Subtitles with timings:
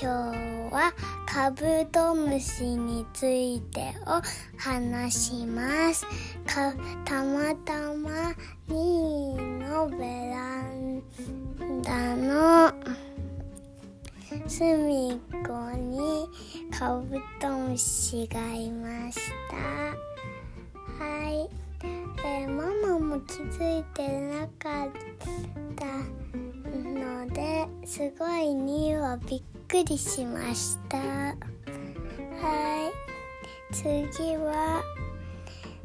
[0.00, 0.92] 今日は
[1.26, 4.22] カブトムシについてを
[4.56, 6.04] 話します。
[6.46, 6.72] か
[7.04, 8.34] たまたま
[8.68, 11.02] にのベラン
[11.82, 12.72] ダの
[14.46, 16.28] 隅っこに
[16.70, 19.20] カブトムシがいまし
[19.50, 19.56] た。
[21.04, 21.48] はい、
[22.24, 24.90] えー、ママも気づいてなかっ
[25.76, 25.84] た
[26.78, 29.59] のですごいにはびっくり。
[29.70, 30.98] くりしました。
[30.98, 31.36] はい。
[33.72, 34.82] 次は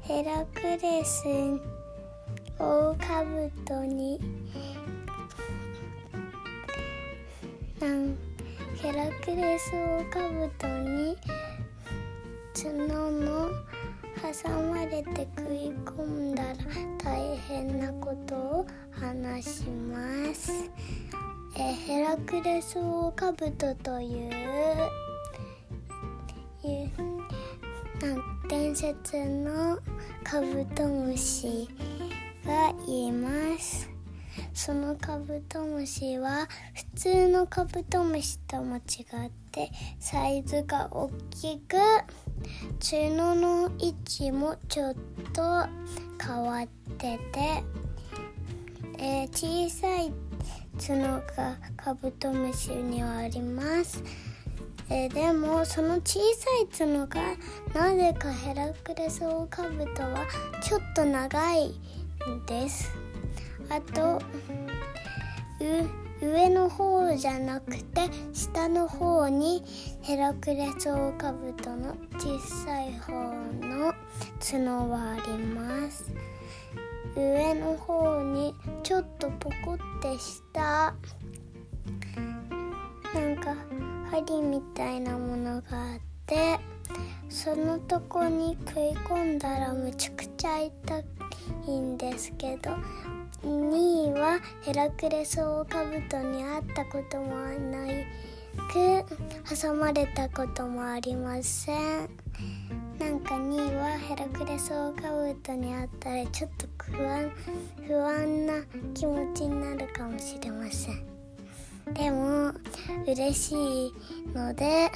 [0.00, 1.22] ヘラクレス
[2.58, 4.18] オオカブトに
[7.78, 8.18] なん
[8.82, 11.16] ヘラクレスオオカブトに
[12.52, 12.72] 角
[13.12, 13.48] の
[14.20, 16.56] 挟まれて食い込んだら
[17.04, 20.17] 大変なことを話します。
[21.60, 24.30] えヘラクレスオオカブトという
[28.00, 29.76] なん伝説の
[30.22, 31.68] カブトムシ
[32.46, 33.90] がいます。
[34.54, 36.46] そのカブトムシは
[36.94, 41.76] 普通のカブトムシとも違ってサイズが大きく
[42.80, 44.94] 角の位置もちょっ
[45.32, 45.66] と
[46.24, 46.66] 変わっ
[46.98, 47.62] てて、
[48.98, 50.12] えー、小さい
[50.78, 50.96] 角
[51.36, 54.02] がカブトムシにはあります。
[54.90, 57.36] えー、でもその小さい角が
[57.74, 60.26] なぜかヘラクレスオオカブトは
[60.62, 61.74] ちょっと長い
[62.46, 62.90] です
[63.68, 64.18] あと
[66.22, 69.62] 上の方じゃなくて下の方に
[70.00, 73.12] ヘラクレスオオカブトの小さい方
[73.60, 73.92] の
[74.40, 76.10] 角はあります
[77.18, 80.94] 上の方にちょっとポコってした。
[83.12, 83.56] なんか
[84.10, 86.58] 針みたいなものがあって
[87.28, 91.02] そのとこに食い込んだらむちゃくちゃ痛
[91.66, 92.70] いんですけど
[93.42, 98.06] 2位はヘラクレスオオカブトに会ったこともない
[98.70, 99.04] く
[99.60, 101.72] 挟まれたこともありませ
[102.04, 102.08] ん。
[102.98, 107.30] なんか2位はヘラクレスオオカブトに会ったらちょっと不安
[107.86, 108.54] 不安な
[108.94, 111.04] 気持ちになるかもしれません。
[111.94, 112.52] でも
[113.06, 113.92] 嬉しい
[114.34, 114.90] ので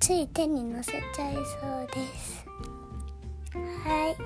[0.00, 1.42] つい手に乗せちゃいそう
[1.94, 2.46] です。
[3.84, 4.16] はい。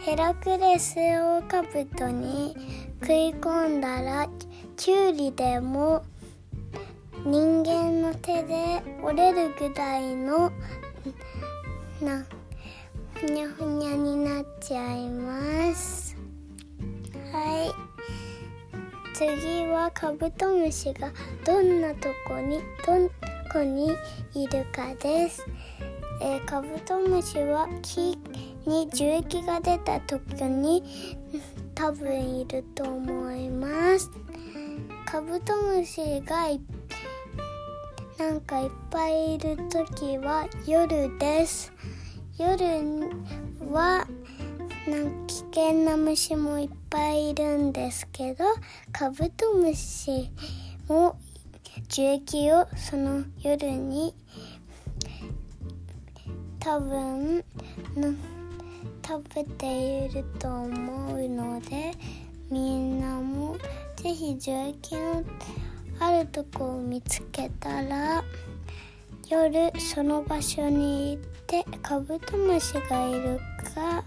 [0.00, 2.56] ヘラクレスオオカブトに
[3.00, 4.28] 食い込んだら
[4.76, 6.02] キュウリでも
[7.24, 10.50] 人間の手で折れるぐらいの
[12.00, 12.24] な
[13.20, 16.16] ふにゃふにゃになっちゃいます。
[17.30, 17.70] はい。
[19.12, 21.12] 次はカブトムシが
[21.44, 23.10] どんなとこにど
[23.52, 23.90] こに
[24.34, 25.44] いるかです、
[26.22, 28.18] えー、カブトムシは木
[28.64, 30.82] に樹液が出た時に
[31.74, 34.10] 多分いると思います。
[35.04, 36.58] カブトムシがい
[38.16, 41.70] なんかいっぱいいる時は夜です。
[42.40, 42.56] 夜
[43.70, 44.06] は
[44.88, 48.44] なん危険な虫もいっぱいいるんですけど
[48.92, 50.30] カブトムシ
[50.88, 51.18] も
[51.88, 54.14] 樹液をその夜に
[56.58, 57.44] 多分
[59.06, 61.92] 食べていると思うので
[62.50, 63.58] みんなも
[63.96, 65.22] 是非樹液の
[65.98, 68.24] あるとこを見つけたら
[69.28, 71.39] 夜その場所に行って
[71.82, 73.40] カブトムシがいる
[73.74, 74.04] か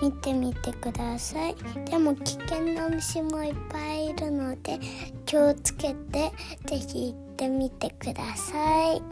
[0.00, 1.56] 見てみてください。
[1.84, 4.78] でも危険な虫もいっぱいいるので
[5.26, 6.32] 気をつけて
[6.66, 9.02] 是非行ってみてください。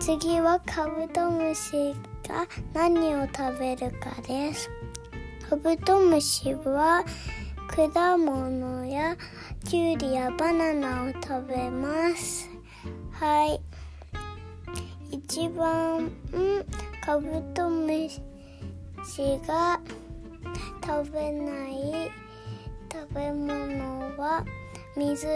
[0.00, 1.94] 次はカブトムシ
[2.28, 4.70] が何を食べるかです。
[5.48, 7.04] カブトムシは
[7.74, 9.16] 果物や
[9.64, 12.48] キュウリやバナナを食べます。
[13.12, 13.60] はい。
[15.30, 16.10] 一番、
[17.04, 19.78] カブトムシが
[20.82, 22.10] 食べない
[22.90, 24.42] 食べ物は
[24.96, 25.26] 水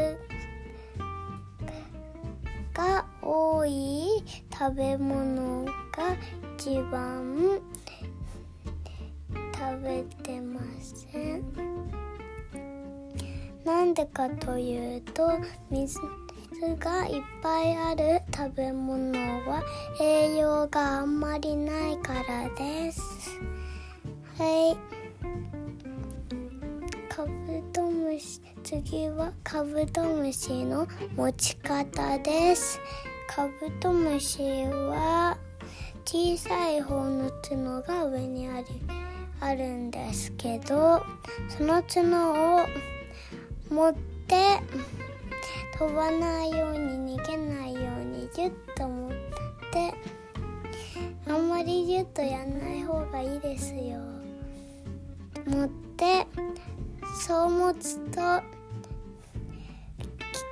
[2.73, 5.71] が多い食べ物が
[6.57, 7.61] 一番
[9.53, 11.45] 食べてません
[13.63, 15.33] なんでかというと
[15.71, 16.01] 水
[16.77, 19.13] がいっぱいある食べ物
[19.49, 19.63] は
[20.01, 23.01] 栄養があんまりないからです。
[24.39, 24.77] はい。
[27.09, 27.31] カブ
[27.73, 30.87] トムシ次はカブトムシの
[31.17, 32.81] 持ち方です。
[33.27, 35.37] カブトムシは
[36.05, 38.67] 小さい方の角が上にある
[39.41, 41.03] あるんですけど
[41.49, 42.67] その角を
[43.69, 43.95] 持っ
[44.29, 44.61] て
[45.83, 49.11] 飛ばないように逃げないようにギュッと持っ
[49.73, 49.93] て
[51.29, 53.99] あんまりギュッとやんない方がいいですよ。
[55.45, 56.25] 持って
[57.27, 58.21] そう持つと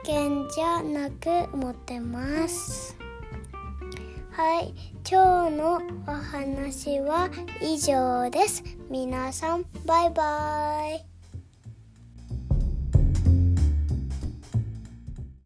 [0.05, 2.97] 危険じゃなく持てます。
[4.33, 4.75] はい
[5.09, 7.31] 今日のお話は
[7.63, 8.65] 以上です。
[8.89, 11.10] 皆さんバイバイ。